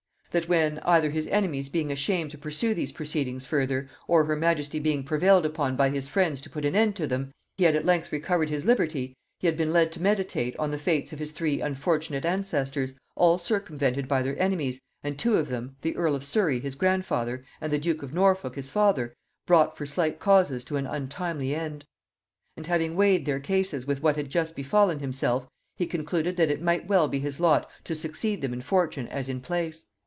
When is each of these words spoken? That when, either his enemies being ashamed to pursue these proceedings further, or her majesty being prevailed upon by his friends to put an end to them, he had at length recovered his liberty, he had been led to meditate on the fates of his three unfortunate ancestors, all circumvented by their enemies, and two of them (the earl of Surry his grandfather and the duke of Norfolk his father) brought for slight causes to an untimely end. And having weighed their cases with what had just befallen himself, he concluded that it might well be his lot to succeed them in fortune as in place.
That 0.31 0.47
when, 0.47 0.79
either 0.85 1.09
his 1.09 1.27
enemies 1.27 1.67
being 1.67 1.91
ashamed 1.91 2.31
to 2.31 2.37
pursue 2.37 2.73
these 2.73 2.93
proceedings 2.93 3.45
further, 3.45 3.89
or 4.07 4.23
her 4.23 4.35
majesty 4.37 4.79
being 4.79 5.03
prevailed 5.03 5.45
upon 5.45 5.75
by 5.75 5.89
his 5.89 6.07
friends 6.07 6.39
to 6.39 6.49
put 6.49 6.63
an 6.63 6.73
end 6.73 6.95
to 6.95 7.05
them, 7.05 7.33
he 7.57 7.65
had 7.65 7.75
at 7.75 7.83
length 7.85 8.13
recovered 8.13 8.49
his 8.49 8.63
liberty, 8.63 9.13
he 9.41 9.47
had 9.47 9.57
been 9.57 9.73
led 9.73 9.91
to 9.91 10.01
meditate 10.01 10.55
on 10.57 10.71
the 10.71 10.77
fates 10.77 11.11
of 11.11 11.19
his 11.19 11.31
three 11.31 11.59
unfortunate 11.59 12.23
ancestors, 12.23 12.93
all 13.17 13.37
circumvented 13.37 14.07
by 14.07 14.21
their 14.21 14.41
enemies, 14.41 14.79
and 15.03 15.19
two 15.19 15.35
of 15.37 15.49
them 15.49 15.75
(the 15.81 15.97
earl 15.97 16.15
of 16.15 16.23
Surry 16.23 16.61
his 16.61 16.75
grandfather 16.75 17.43
and 17.59 17.69
the 17.73 17.77
duke 17.77 18.01
of 18.01 18.13
Norfolk 18.13 18.55
his 18.55 18.69
father) 18.71 19.13
brought 19.45 19.75
for 19.75 19.85
slight 19.85 20.21
causes 20.21 20.63
to 20.63 20.77
an 20.77 20.87
untimely 20.87 21.53
end. 21.53 21.83
And 22.55 22.67
having 22.67 22.95
weighed 22.95 23.25
their 23.25 23.41
cases 23.41 23.85
with 23.85 24.01
what 24.01 24.15
had 24.15 24.29
just 24.29 24.55
befallen 24.55 24.99
himself, 24.99 25.49
he 25.75 25.85
concluded 25.85 26.37
that 26.37 26.49
it 26.49 26.61
might 26.61 26.87
well 26.87 27.09
be 27.09 27.19
his 27.19 27.41
lot 27.41 27.69
to 27.83 27.93
succeed 27.93 28.41
them 28.41 28.53
in 28.53 28.61
fortune 28.61 29.09
as 29.09 29.27
in 29.27 29.41
place. 29.41 29.87